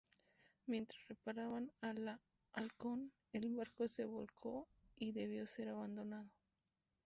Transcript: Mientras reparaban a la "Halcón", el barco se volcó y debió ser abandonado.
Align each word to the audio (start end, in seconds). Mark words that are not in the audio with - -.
Mientras 0.65 0.99
reparaban 1.07 1.71
a 1.81 1.93
la 1.93 2.19
"Halcón", 2.53 3.11
el 3.33 3.53
barco 3.53 3.87
se 3.87 4.03
volcó 4.03 4.67
y 4.95 5.11
debió 5.11 5.45
ser 5.45 5.69
abandonado. 5.69 6.27